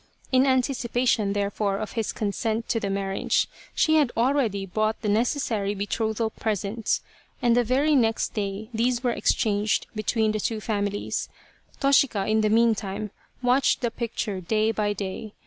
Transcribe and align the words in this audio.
In 0.31 0.47
anticipation, 0.47 1.33
therefore, 1.33 1.77
of 1.77 1.91
his 1.91 2.11
consent 2.11 2.67
to 2.69 2.79
the 2.79 2.89
marriage, 2.89 3.47
she 3.75 3.97
had 3.97 4.11
already 4.17 4.65
bought 4.65 4.99
the 5.03 5.07
necessary 5.07 5.75
be 5.75 5.85
trothal 5.85 6.31
presents, 6.31 7.01
and 7.39 7.55
the 7.55 7.63
very 7.63 7.93
next 7.93 8.33
day 8.33 8.69
these 8.73 9.03
were 9.03 9.11
exchanged 9.11 9.85
between 9.93 10.31
the 10.31 10.39
two 10.39 10.59
families. 10.59 11.29
Toshika, 11.79 12.25
in 12.27 12.41
the 12.41 12.49
meantime, 12.49 13.11
watched 13.43 13.81
the 13.81 13.91
picture 13.91 14.41
day 14.41 14.71
by 14.71 14.91
day. 14.91 15.33